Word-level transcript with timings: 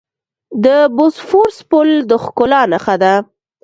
د 0.63 0.67
بوسفورس 0.95 1.57
پل 1.69 1.89
د 2.09 2.11
ښکلا 2.23 2.61
نښه 2.71 2.95
ده. 3.03 3.13